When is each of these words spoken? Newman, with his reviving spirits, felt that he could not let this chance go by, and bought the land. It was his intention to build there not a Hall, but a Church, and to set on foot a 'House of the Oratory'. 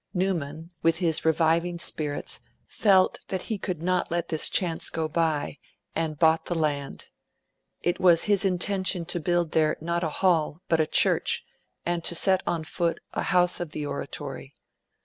Newman, 0.15 0.71
with 0.81 0.97
his 0.97 1.23
reviving 1.23 1.77
spirits, 1.77 2.39
felt 2.67 3.19
that 3.27 3.43
he 3.43 3.59
could 3.59 3.83
not 3.83 4.09
let 4.09 4.29
this 4.29 4.49
chance 4.49 4.89
go 4.89 5.07
by, 5.07 5.59
and 5.95 6.17
bought 6.17 6.45
the 6.45 6.55
land. 6.57 7.05
It 7.83 7.99
was 7.99 8.23
his 8.23 8.43
intention 8.43 9.05
to 9.05 9.19
build 9.19 9.51
there 9.51 9.77
not 9.79 10.03
a 10.03 10.09
Hall, 10.09 10.59
but 10.67 10.79
a 10.81 10.87
Church, 10.87 11.43
and 11.85 12.03
to 12.03 12.15
set 12.15 12.41
on 12.47 12.63
foot 12.63 12.99
a 13.13 13.21
'House 13.21 13.59
of 13.59 13.73
the 13.73 13.85
Oratory'. 13.85 14.55